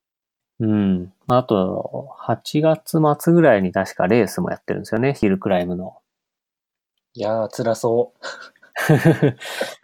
[0.61, 1.13] うん。
[1.29, 5.97] あと、8月末ぐらいに確かレースもやってるんですよね、ヒルクライムの。
[7.15, 8.19] いやー、辛そう。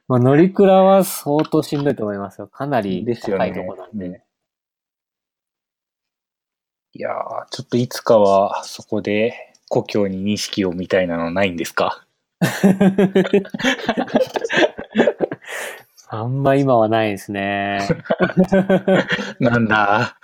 [0.08, 2.48] まあ、乗り倉は相当しんどいと思いますよ。
[2.48, 4.06] かなりですよね高いとこなんで。
[4.06, 4.22] うん
[6.92, 12.04] いやー、ちょっといつかはそこで故郷に錦をみたいなのないんですか？
[16.12, 17.86] あんま今はないですね。
[19.38, 20.16] なんだ？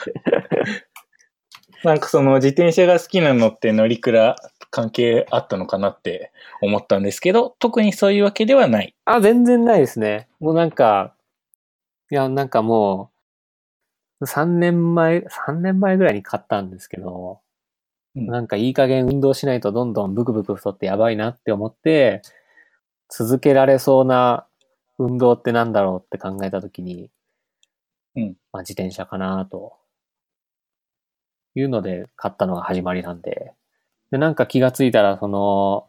[1.84, 4.34] なんかその自転車が好きなのって乗り倉
[4.70, 8.96] 関係あったのかなって思ったんですけど、特にそういうわけではない。
[9.04, 10.26] あ、全然ないですね。
[10.40, 11.14] もうなんか、
[12.10, 13.12] いや、なんかも
[14.20, 17.40] う、3年前、3年前ぐらいに買ったんですけど、
[18.16, 22.22] うんなんかいい加減運動しないとどんどんブクブク太ってやばいなって思って、
[23.08, 24.46] 続けられそうな
[24.98, 27.10] 運動ってなんだろうって考えたときに、
[28.16, 29.76] うんまあ自転車かなと。
[31.60, 33.54] いうので買ったのが始まりなんで。
[34.10, 35.88] で、なんか気がついたらその、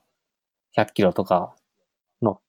[0.75, 1.55] 100キロとか
[2.21, 2.39] 乗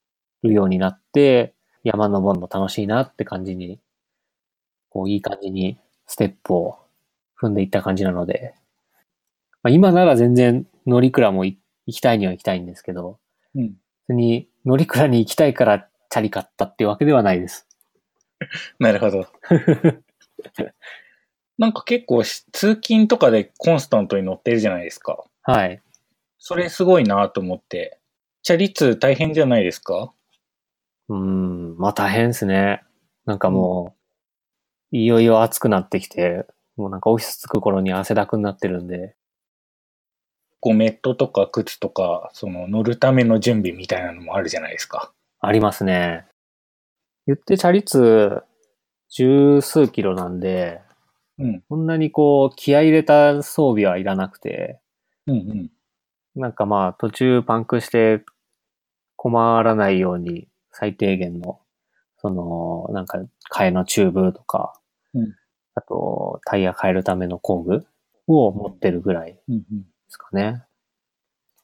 [0.42, 3.80] るようになって、山登るの楽しいなって感じに、
[4.90, 6.78] こういい感じにステップを
[7.40, 8.54] 踏んでいった感じなので、
[9.62, 13.18] まあ、今なら全然乗り倉もい行きたいには行きたいんですけど、
[13.54, 13.74] うん。
[14.08, 17.66] 別に乗り倉に行きたいからチャリ買ったっていうわけではないです。
[18.78, 19.26] なるほど。
[21.58, 25.24] なんか結構し通勤とかでコンスタントに乗ってるじゃないですか。
[25.42, 25.82] はい。
[26.38, 27.98] それすごいなと思って。
[28.42, 30.12] チャリ通大変じゃないですか？
[31.08, 32.82] うーん、まあ大変ですね。
[33.26, 33.96] なんかも
[34.92, 39.16] う、いよいよ暑くなってきて、もうなんかオフィス着く頃に汗だくになってるんで、
[40.60, 45.12] こうメットとか靴とか、その乗るための準備みたいなのもあるじゃないですか。
[45.40, 46.26] ありますね。
[47.26, 48.42] 言ってチャリ通
[49.10, 50.80] 十数キロなんで、
[51.38, 51.62] うん。
[51.68, 54.80] こんなにこう気合い入れた装備はいらなくて、
[55.26, 55.70] うんうん。
[56.40, 58.24] なんかまあ途中パンクして
[59.16, 61.60] 困らないように最低限の、
[62.18, 63.18] その、なんか
[63.52, 64.72] 替えのチューブとか、
[65.14, 65.34] うん
[65.74, 67.86] あとタイヤ変えるための工具
[68.26, 69.84] を持ってるぐらいでうんうん。
[70.08, 70.64] すかね。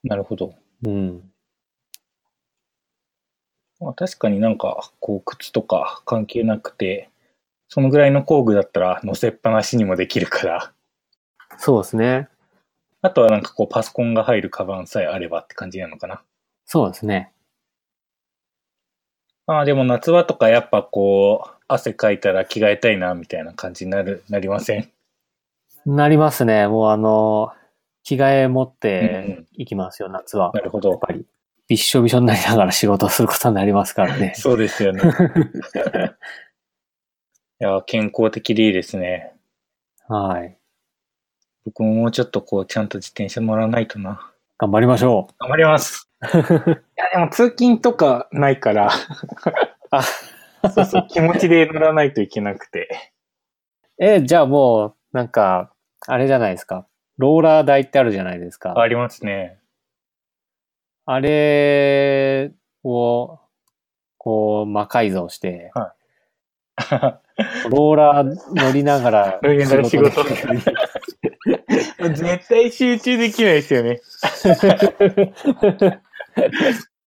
[0.05, 0.55] なるほど。
[0.87, 1.34] うん。
[3.81, 7.11] まあ、確かになんか、こう、靴とか関係なくて、
[7.69, 10.73] そのぐらいの工具だったら乗せっぱなしにもできるから、
[11.59, 12.29] そうですね。
[13.03, 16.23] あとはなんかこうパソコンが入るカバンさえあればって感じなのかな。
[16.67, 17.33] そうですね。
[19.47, 24.91] ああ、でも夏場とかやっぱこう、汗かいたら着替えたいなみたいな感じになる、なりません？
[25.87, 26.67] なりますね。
[26.67, 27.53] もうあの、
[28.05, 30.51] 着替え持っていきますよ、夏は。
[30.55, 30.91] なるほど。
[30.91, 31.27] やっぱり、
[31.67, 34.35] びっしょびしょになりながら仕事をすることになりますからね。
[34.39, 35.03] そうですよね。
[37.61, 39.35] いや、健康的でいいですね。
[40.09, 40.59] はい。
[41.65, 44.31] 僕ももうちょっとこう、ちゃんと自転車乗らないとな。
[44.59, 46.11] 頑張りましょ頑張ります。
[46.21, 46.27] う。
[46.37, 46.37] い
[46.97, 48.91] や、でも通勤とかないから、
[49.91, 50.03] あ、
[50.71, 53.13] そうそう、気持ちで乗らないといけなくて。
[53.99, 55.73] え、じゃあもう、なんか、
[56.07, 56.87] あれじゃないですか。
[57.17, 58.79] ローラー台ってあるじゃないですか。
[58.79, 59.59] ありますね。
[61.07, 63.39] あれを、
[64.17, 65.71] こう、魔改造して、
[67.71, 69.41] ローラー乗りながら
[69.85, 70.25] 仕事
[72.15, 74.01] 絶対集中できないですよね。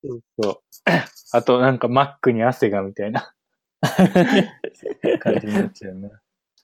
[0.04, 0.62] そうそう。
[1.32, 3.34] あと、なんか、マックに汗がみたいな
[5.20, 6.10] 感じになっちゃうな。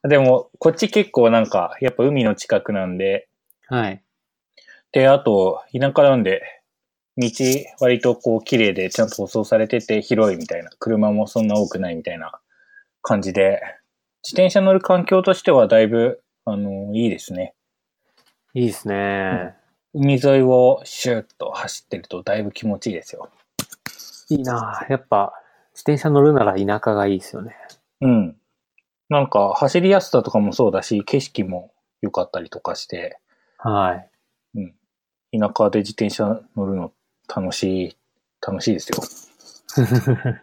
[0.07, 3.27] でも、こっち結構なんか、やっぱ海の近くなんで、
[3.67, 4.03] はい。
[4.91, 6.62] で、あと、田舎なんで、
[7.17, 7.30] 道
[7.80, 12.39] 割とこう綺麗でちゃんと舗装されてて広いみたいな、車もそんな多くないみたいな
[13.02, 13.62] 感じで、
[14.23, 17.54] 自転車乗る環境としてはだいぶ、あの、いいですね。
[18.54, 19.56] いいですね。
[19.93, 23.30] 海沿いをシューッと走ってるとだいぶ気持ちいいですよ。
[24.30, 25.34] いいなぁやっぱ、
[25.73, 27.56] 自転車乗るなら田舎がいいですよね。
[28.02, 28.36] うん。
[29.10, 31.71] なんか走りやすさとかもそうだし、景色も
[32.02, 33.19] 良かったりとかして、
[33.58, 34.10] はい。
[35.38, 36.91] 田舎で自転車乗るの
[37.27, 37.97] 楽しい、
[38.45, 39.03] 楽しいですよ。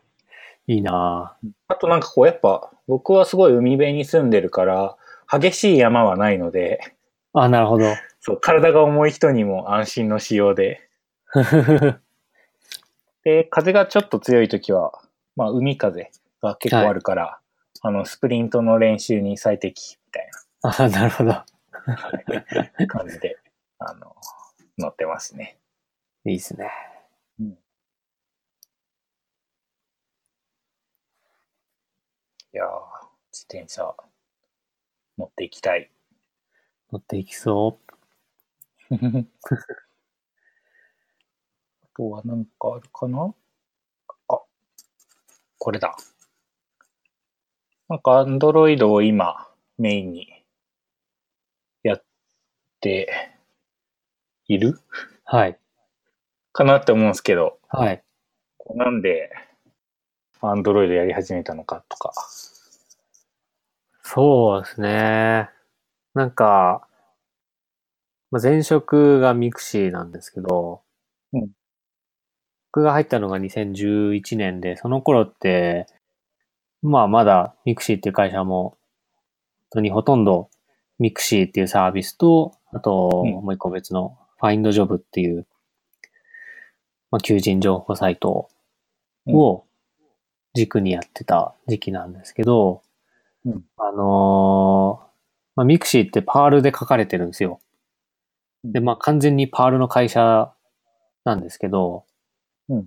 [0.66, 4.96] いいなぁあとなんかこうやっぱ僕はすごい海辺に住んでるから
[5.30, 6.80] 激しい山はないので、
[7.32, 7.84] あ、なるほど。
[8.20, 10.88] そう、体が重い人にも安心の仕様で。
[13.22, 14.92] で、風がちょっと強い時は、
[15.36, 16.10] まあ海風
[16.42, 17.38] が結構あるから、
[17.82, 20.30] あの、スプリントの練習に最適みたい
[20.62, 21.30] あ、なるほど。
[21.30, 21.46] な
[22.88, 23.38] 感じで、
[23.78, 24.16] あの、
[24.78, 25.56] 乗ってますね。
[26.24, 26.70] いいですね。
[32.52, 32.68] いやー、
[33.32, 33.92] 自転車
[35.18, 35.88] 乗っていきたい。
[36.92, 37.94] 乗っていきそう。
[41.82, 43.34] あとはなんかあるかな？
[44.28, 44.40] あ、
[45.58, 45.96] これだ。
[47.90, 50.28] なんか Android を今メインに
[51.82, 52.04] やっ
[52.80, 53.08] て
[54.48, 54.80] いる？
[55.24, 55.59] はい。
[56.52, 58.02] かなって思うんですけど、はい。
[58.74, 59.30] なんで
[60.42, 62.12] Android やり始めたのかとか。
[64.02, 65.50] そうですね。
[66.14, 66.86] なんか、
[68.30, 70.82] まあ、前職が mixi なんですけど、
[71.32, 71.50] うん
[72.72, 75.86] 僕が入ったのが2011年で、その頃って、
[76.82, 78.78] まあまだ mixi っていう会社も、本
[79.70, 80.50] 当にほとんど
[81.00, 85.48] mixi っていうサービスと、あとうんもう一個別の Find Job っていう、
[87.10, 88.48] まあ求人情報サイト
[89.26, 89.64] を
[90.54, 92.82] 軸にやってた時期なんですけど、
[93.44, 93.64] うん。
[93.76, 95.10] あのー
[95.56, 97.60] まあ、 mixi って Perl で書かれてるんですよ。
[98.64, 100.52] で、まあ完全に Perl の会社
[101.24, 102.04] なんですけど、
[102.68, 102.86] うん。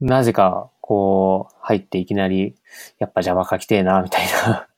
[0.00, 2.54] なぜか、こう、入っていきなり、
[2.98, 4.68] やっぱ Java 書きてえな、みたいな。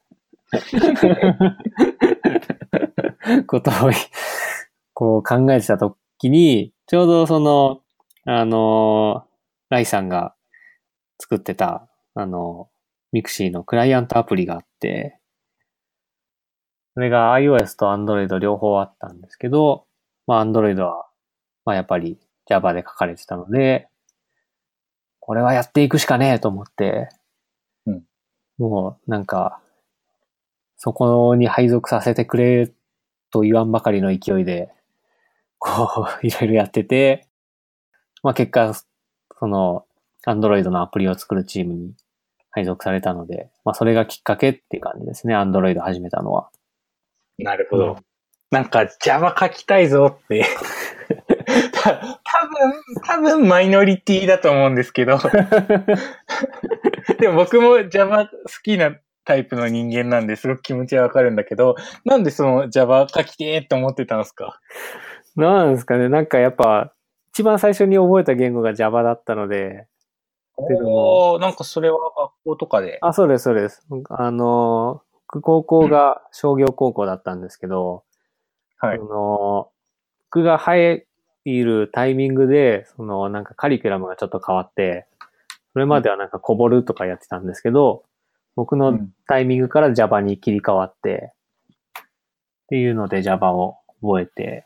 [3.46, 3.74] ことを、
[4.94, 7.82] こう考えてた時に、ちょうどその、
[8.28, 9.36] あのー
[9.68, 10.34] ライさんが
[11.18, 12.68] 作ってた、あの、
[13.12, 15.18] mixi のクライアントアプリがあって、
[16.94, 19.86] それが iOS と Android 両方あったんですけど、
[20.26, 21.06] まあ Android は、
[21.64, 23.88] まあやっぱり Java で書かれてたので、
[25.20, 27.08] これはやっていくしかねえと思って、
[27.86, 28.04] うん。
[28.58, 29.60] もうなんか、
[30.78, 32.72] そこに配属させてくれ
[33.30, 34.70] と言わんばかりの勢いで、
[35.58, 37.25] こう、いろいろやってて、
[38.22, 38.74] まあ結果、
[39.38, 39.84] その、
[40.26, 41.94] Android のアプリを作るチームに
[42.50, 46.48] 配属されたので、まあそれがきっかけっていう感じですね、Android 始めたのは。
[47.38, 47.98] なるほど。
[48.50, 50.44] なんか Java 書きたいぞって。
[51.72, 55.18] た多分、多分マイノリティだと思うんですけど。
[57.20, 58.30] でも僕も Java 好
[58.62, 64.60] きなタイプの人間なんですごく気持ちはわかるんだけど、なんでその Java 書きてーって思ってたんですか？
[65.36, 66.92] なんですかね、なんかやっぱ、
[67.36, 69.86] 一番最初に覚えた言語が Java だったので、
[70.56, 72.98] おーなんかそれは学校とかで。
[73.02, 73.86] あ、そうです、そうです。
[74.08, 78.04] あの、僕高校が商業高校だったんですけど、
[78.78, 79.04] はいそ。
[79.04, 79.70] の、
[80.30, 81.06] 僕が入
[81.44, 85.06] るタイミングで、そのなんかカリキュラムがちょっと変わって、
[85.74, 88.04] それまではなんかこぼるとかやってたんですけど、
[88.54, 91.34] 僕のうんタイミングから Java に切り替わって、
[92.00, 92.02] っ
[92.70, 94.64] ていうので Java を覚えて、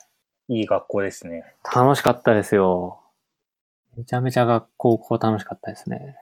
[0.50, 1.44] いい学校ですね。
[1.72, 3.00] 楽しかったですよ。
[3.96, 6.16] めちゃめちゃ学校高校楽しかったですね。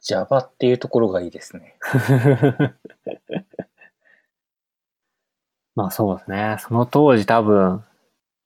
[0.00, 1.76] Java っていうところがいいですね。
[5.74, 6.56] まあそうですね。
[6.60, 7.84] その当時多分、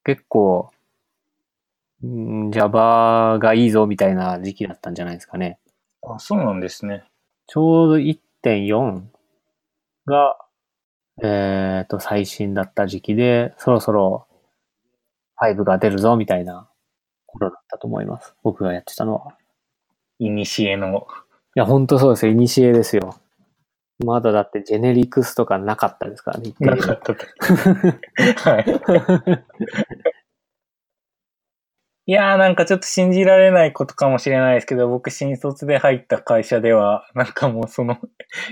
[0.02, 0.70] 結構、
[2.02, 5.58] うん Java がいいぞみたいな時期だったんじゃないですかね。
[6.00, 7.04] あ、そうなんですね。
[7.48, 9.02] ちょうど1.4
[10.06, 10.38] が、
[11.22, 14.26] えっ、と、最新だった時期で、そろそろ
[15.52, 16.68] 5が出るぞみたいな
[17.26, 18.34] 頃だったと思います。
[18.42, 19.36] 僕がやってたのは。
[20.18, 21.06] いにしえの。
[21.56, 22.32] いや、ほんとそうですよ。
[22.32, 23.16] イニシエですよ。
[24.04, 26.52] まだだってジェネリクスとかなかったですからね。
[26.58, 27.26] なかったと。
[28.50, 28.64] はい。
[32.06, 37.96] いやーなんかちょっと信じられないことかもしれないですけど、僕新卒で入った会社では、なんかもうその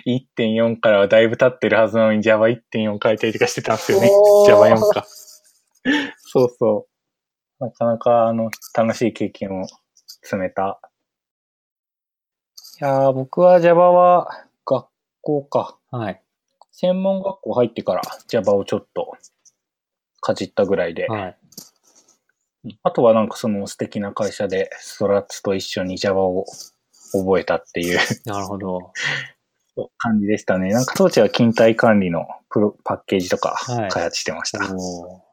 [0.07, 4.47] 1.4からはだいぶ経ってるはずなのに Java1.4 書いたりとかしてたんですよねお。
[4.47, 5.05] ー Java4 か。
[6.19, 6.87] そうそ
[7.61, 7.65] う。
[7.65, 9.67] なかなかあの、楽しい経験を
[10.23, 10.81] 積めた。
[12.81, 14.87] いやー僕は Java は学
[15.21, 15.79] 校か。
[15.91, 16.23] はい。
[16.73, 19.13] 専門学校入ってから Java をちょっと
[20.21, 21.39] かじったぐらいで、はい。
[22.83, 26.47] あとはなんかその素敵な会社でストラッツと一緒に Java を
[27.13, 28.93] 覚えたっていうなるほど。
[29.99, 30.73] 感じでしたね。
[30.73, 34.75] なんか当時は勤怠管理のプロパッケージとかはい開発してました。
[34.75, 35.32] おー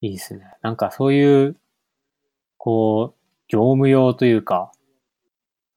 [0.00, 0.44] いいですね。
[0.62, 1.56] なんかそういう、
[2.58, 3.18] こう、
[3.48, 4.70] 業務用というか、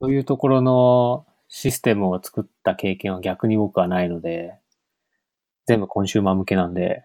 [0.01, 4.59] そういうところのシステムを作った経験は逆に僕はないので、
[5.65, 7.03] 全部コンシューマー向けなんで、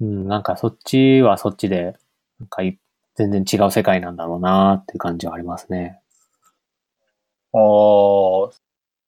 [0.00, 1.96] うん、なんかそっちはそっちで、
[2.38, 2.62] なんか
[3.16, 6.00] 全然違う世界なんだろうなっていう感じはありますね。
[7.52, 8.50] ああ、そ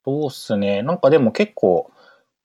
[0.07, 0.82] うっすね。
[0.82, 1.90] なんかでも結構、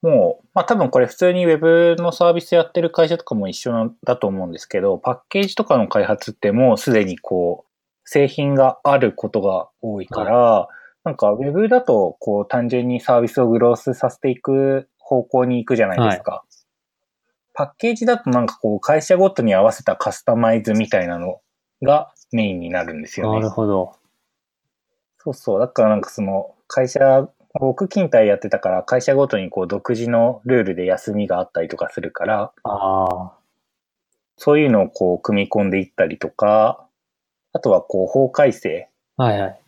[0.02, 7.72] もう、まあ多分これ普通に Web のサービスやってる会社とかも一緒だと思うんですけど、パッケージとかの開発ってもうすでにこう、
[8.04, 10.68] 製品があることが多いから、
[11.04, 16.44] なんか Web だとこう単純にサービスをグロースさせていく方向に行くじゃないですか。
[17.54, 21.42] パッケージだとなんかこう会社ごとに合わせたカスタマイズみたいなの
[21.82, 23.40] がメインになるんですよね。
[23.40, 23.96] なるほど。
[25.18, 25.60] そうそう。
[25.60, 27.30] だからなんかその会社、
[27.60, 33.34] 僕勤怠やってたから会社ごとにこう独自のルールで休みがあったりとかするから、ああ、
[34.38, 36.88] そういうのをこう組み込んでいったりとか、
[37.54, 39.60] あとはこう法改正、はいはい。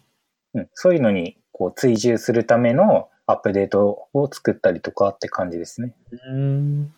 [0.55, 5.93] うん、そういうのにこう追従するためのアップデートを作ったりとかって感じですね。
[6.11, 6.93] うーん。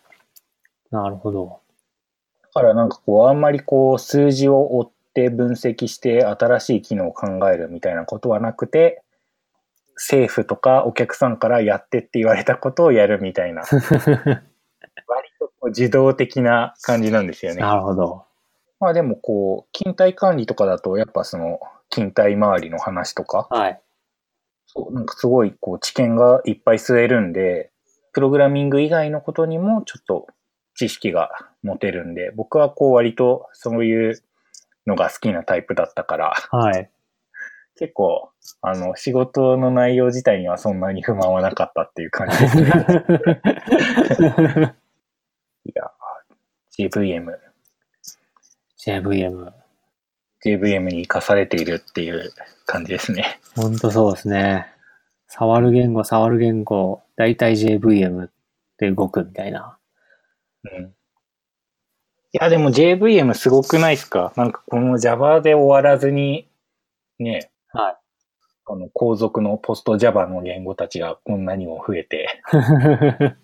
[0.90, 1.60] なるほど。
[2.42, 9.02] だからなんかこうあんまりこう数字を追って分析して新しい機能を考えるみたいなことはなくて、
[9.96, 13.62] 政府とかお客さんからやってって言われたことをやるみたいな、
[15.08, 17.62] 割とこう自動的な感じなんですよね。
[17.62, 18.24] なるほど。
[18.78, 23.80] まあでもこう、勤怠管理とかだとやっぱその勤怠周りの話とか、はい。
[24.66, 27.70] そうなんかすごいこう知見がいっぱい吸えるんで、
[28.12, 30.26] プログラミング以外のことにもちょっと
[30.74, 31.30] 知識が
[31.62, 34.22] 持てるんで、僕はこう割とそういう
[34.86, 36.90] のが好きなタイプだったから、はい。
[37.78, 38.30] 結構、
[38.62, 42.70] あの、仕事の内容自体にはそんなに不満はなかったっていう感じですね。
[45.66, 45.90] いや、
[46.78, 47.26] JVM、
[48.78, 49.52] JVM。
[50.44, 52.32] JVM に活かされているっていう
[52.66, 53.40] 感じですね。
[53.56, 54.66] ほんとそうですね。
[55.28, 58.28] 触る言語、触る言語、だいたい JVM
[58.78, 59.76] で動くみたいな。
[60.64, 60.84] うん。
[60.86, 60.90] い
[62.32, 64.32] や、でも JVM すごくないですか？
[64.36, 66.48] なんかこの Java で終わらずに、
[67.18, 67.96] ね、はい。
[68.68, 72.42] あの、後続のポスト Java の言語たちがこんなにも増えて、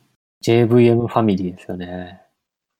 [0.44, 2.20] JVM ファミリーですよね。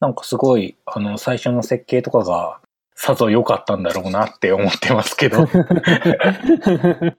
[0.00, 2.61] なんかすごい、あの、最初の設計とかが、
[2.94, 5.46] さぞ良かったんだろうなって思ってますけど。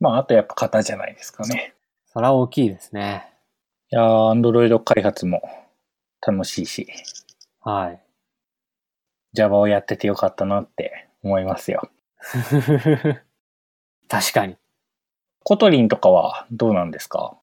[0.00, 1.74] まあ、あとやっぱ型じゃないですかね。
[2.06, 3.32] そら大きいですね。
[3.90, 5.42] いやー、Android 開発も
[6.26, 6.88] 楽しいし、
[7.60, 8.00] はい。
[9.34, 11.90] Java をやっててよかったなって思いますよ。
[14.08, 14.56] 確かに。
[15.44, 17.38] Kotlin とかはどうなんですか？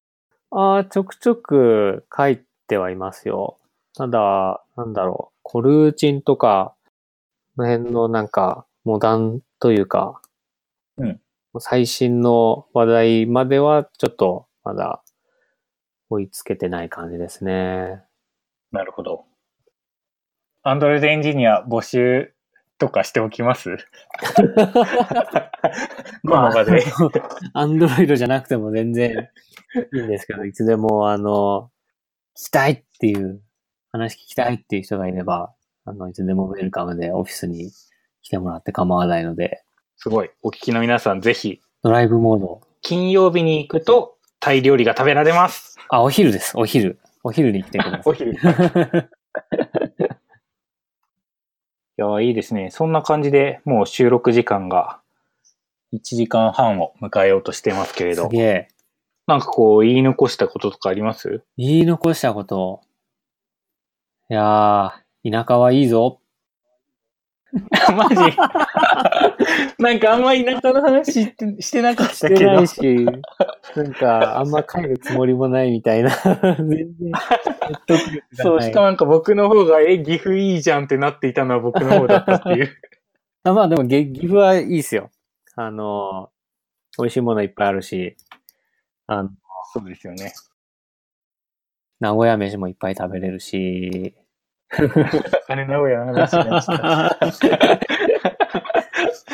[0.52, 3.58] ああ、ちょくちょく書いてはいますよ。
[3.96, 6.76] ただ、なんだろう、コルーチンとか、
[7.56, 10.22] この辺のなんか、モダンというか、
[10.98, 11.20] うん
[11.60, 15.04] 最新の話題まではちょっとまだ
[16.10, 18.02] 追いつけてない感じですね。
[18.72, 19.26] なるほど。
[20.64, 22.34] アンドロイドエンジニア募集
[22.78, 23.78] とかしておきます？
[26.26, 26.84] この場で。
[27.54, 29.30] アンドロイドじゃなくても全然
[29.94, 31.70] いいんですけど、いつでも、あの、
[32.38, 33.42] 聞きたいっていう、
[33.92, 35.54] 話聞きたいっていう人がいれば、
[35.86, 37.72] あの、いつでもウェルカムでオフィスに
[38.24, 39.64] 来てもらって構わないので、
[39.98, 40.32] すごい。
[40.42, 42.62] お聞きの皆さん、ぜひ、ドライブモード。
[42.82, 45.78] 金曜日に行くと、タイ料理が食べられます。
[45.90, 47.00] あ、お昼です、お昼。
[47.24, 48.02] お昼に来てください。
[48.08, 48.34] お昼。
[51.98, 52.72] いや、いいですね。
[52.72, 55.00] そんな感じで、もう収録時間が
[55.94, 58.68] 1時間半を迎えようとしてますけれどすげ、え。
[59.28, 61.44] なんかこう、言い残したこととかあります？
[61.58, 62.82] 言い残したこと。
[64.30, 66.20] いやー、田舎はいいぞ。
[67.96, 68.16] マジ
[69.78, 72.68] なんかあんまり田舎の話してしてなかっしたてけどない。
[72.68, 73.06] し、
[73.76, 76.10] なんか、あんま帰るつもりもないみたいな。
[76.10, 77.12] 全然、
[78.34, 82.70] そう、しかもなんか僕の方が、え、岐阜いいじゃんってなっていたのは僕の方だったっていう。
[83.44, 85.12] あまあでも、げ岐阜はいいですよ。
[85.56, 86.32] あの、
[86.98, 88.16] 美味しいものいっぱいあるし、
[89.06, 89.30] あの、
[89.74, 90.34] そうですよね。
[92.00, 94.16] 名古屋飯もいっぱい食べれるし、
[95.48, 97.76] あれ、名古屋の話になっちゃった。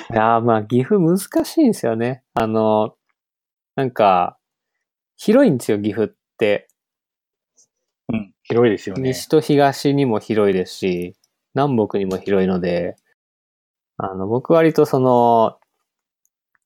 [0.13, 2.23] いやーまあ岐阜難しいんですよね。
[2.33, 2.95] あの、
[3.75, 4.37] なんか、
[5.15, 6.67] 広いんですよ、岐阜って。
[8.11, 9.01] うん、広いですよね。
[9.03, 11.15] 西と東にも広いですし、
[11.53, 12.95] 南北にも広いので、
[13.97, 15.59] あの、僕割とその、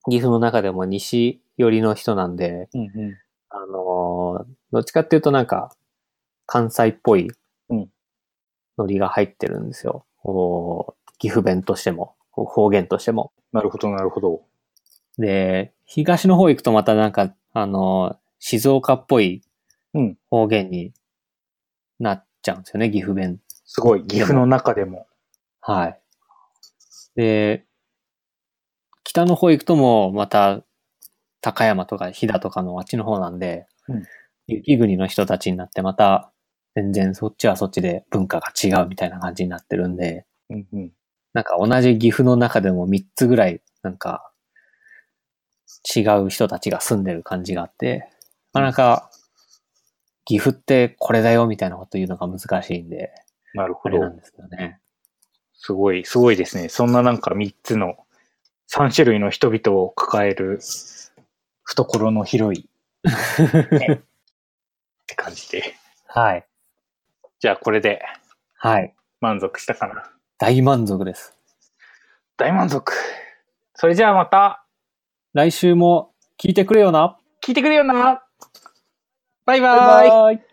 [0.09, 3.17] 岐阜の中でも西寄りの人なんで、うんうん。
[3.49, 5.75] あの、どっちかっていうとなんか、
[6.45, 7.35] 関西っぽいうん
[8.77, 10.05] ノリが入ってるんですよ。
[10.21, 13.31] こう岐阜弁としても、方言としても。
[13.51, 14.41] なるほど、なるほど。
[15.17, 19.41] で、東の方行くとまたなんか、あの、静岡っぽい
[19.93, 20.93] うん方言に
[21.99, 23.39] なっちゃうんですよね、岐阜弁。
[23.65, 25.07] すごい、岐阜の中でも。
[25.61, 25.99] はい。
[27.15, 27.65] で、
[29.03, 30.63] 北の方行くともうまた
[31.41, 34.03] 高山とか飛騨とかのあっちの方なんで、うん
[34.45, 36.32] 雪国の人たちになってまた
[36.75, 40.91] 全然そっちはそっちで文化が違うみたいな感じになってるんで、うんうん。
[41.33, 44.31] なんか同じ岐阜の中でも3つぐらいなんか
[45.95, 48.09] 違う人たちが住んでる感じがあって、
[48.53, 49.11] なかなか
[50.25, 53.11] 岐阜ってこれだよみたいなこと言うのが難しいんで、
[53.53, 54.09] なるほどな。
[54.09, 54.79] んですけどね。
[55.53, 56.69] すごい、すごいですね。
[56.69, 57.95] そんななんか3つの、
[58.71, 60.59] 3種類の人々を抱える、
[61.63, 62.69] 懐の広い、
[63.71, 63.99] ねっ
[65.07, 65.75] て感じで。
[66.07, 66.45] はい。
[67.43, 68.01] じゃあこれで
[68.55, 68.95] はい。
[69.19, 70.09] 満足したかな？
[70.37, 71.37] 大満足です。
[72.37, 72.93] 大満足。
[73.75, 74.65] それじゃあまた、
[75.33, 77.17] 来週も聞いてくれよな。
[77.45, 78.23] 聞いてくれよな
[79.45, 80.45] バイバーイバイバイ